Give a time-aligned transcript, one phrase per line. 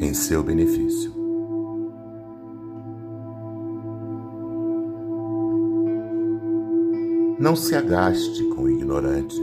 [0.00, 1.12] em seu benefício.
[7.38, 9.36] Não se agaste com o ignorante.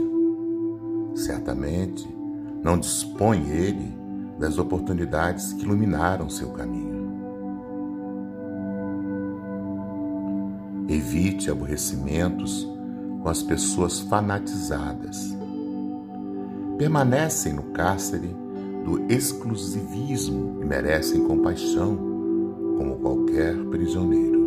[1.14, 2.08] Certamente
[2.62, 3.96] não dispõe ele
[4.38, 7.08] das oportunidades que iluminaram seu caminho.
[10.88, 12.66] Evite aborrecimentos
[13.22, 15.36] com as pessoas fanatizadas.
[16.78, 18.34] Permanecem no cárcere
[18.88, 21.94] do exclusivismo e merecem compaixão
[22.78, 24.38] como qualquer prisioneiro.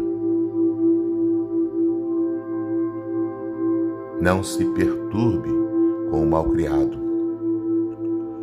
[4.20, 5.50] Não se perturbe
[6.10, 7.00] com o malcriado.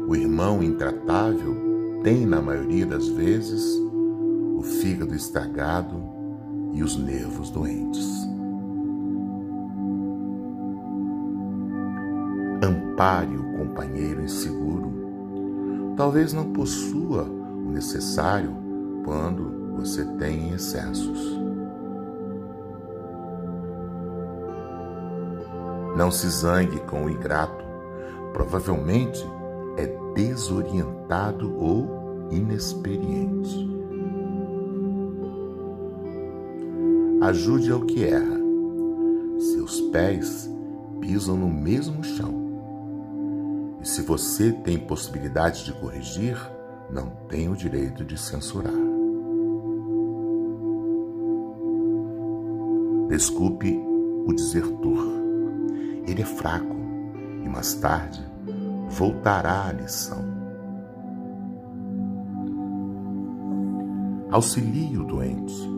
[0.06, 1.56] O irmão intratável
[2.04, 3.76] tem, na maioria das vezes,
[4.56, 5.96] o fígado estragado
[6.74, 8.08] e os nervos doentes.
[12.62, 14.57] Ampare o companheiro inseguro.
[15.98, 18.54] Talvez não possua o necessário
[19.04, 21.36] quando você tem excessos.
[25.96, 27.64] Não se zangue com o ingrato.
[28.32, 29.26] Provavelmente
[29.76, 33.68] é desorientado ou inexperiente.
[37.20, 38.38] Ajude ao que erra.
[39.52, 40.48] Seus pés
[41.00, 42.47] pisam no mesmo chão.
[43.98, 46.38] Se você tem possibilidade de corrigir,
[46.88, 48.72] não tem o direito de censurar.
[53.08, 53.76] Desculpe
[54.24, 55.04] o desertor.
[56.06, 56.76] Ele é fraco
[57.44, 58.24] e mais tarde
[58.88, 60.24] voltará à lição.
[64.30, 65.68] Auxilie o doente.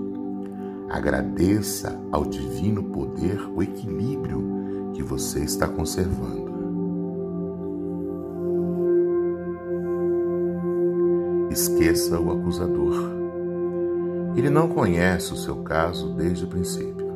[0.91, 6.60] Agradeça ao divino poder o equilíbrio que você está conservando.
[11.51, 12.95] Esqueça o acusador.
[14.37, 17.11] Ele não conhece o seu caso desde o princípio.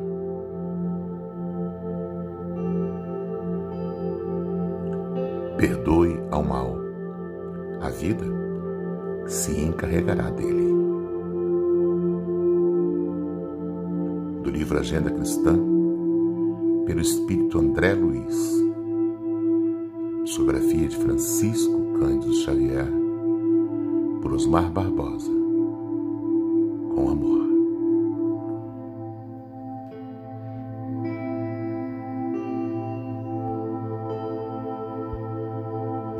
[5.57, 6.75] Perdoe ao mal.
[7.81, 8.25] A vida
[9.25, 10.75] se encarregará dele.
[14.43, 15.57] Do livro Agenda Cristã,
[16.85, 18.53] pelo Espírito André Luiz.
[20.25, 23.04] Psicografia de Francisco Cândido Xavier,
[24.25, 24.33] por
[24.73, 25.44] Barbosa.